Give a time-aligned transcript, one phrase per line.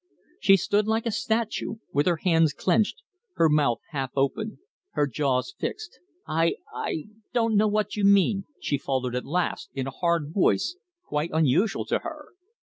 [0.39, 3.03] She stood like a statue, with her hands clenched,
[3.35, 4.57] her mouth half open,
[4.93, 5.99] her jaws fixed.
[6.25, 10.33] "I I I don't know what you mean," she faltered at last, in a hard
[10.33, 10.75] voice
[11.05, 12.29] quite unusual to her.